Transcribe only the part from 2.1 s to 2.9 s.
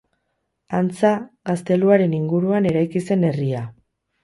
inguruan